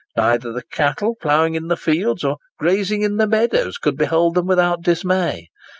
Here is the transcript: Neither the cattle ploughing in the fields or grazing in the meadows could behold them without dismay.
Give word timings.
Neither 0.17 0.51
the 0.51 0.63
cattle 0.63 1.13
ploughing 1.13 1.53
in 1.53 1.67
the 1.67 1.77
fields 1.77 2.23
or 2.23 2.37
grazing 2.57 3.03
in 3.03 3.17
the 3.17 3.27
meadows 3.27 3.77
could 3.77 3.97
behold 3.97 4.33
them 4.33 4.47
without 4.47 4.81
dismay. 4.81 5.49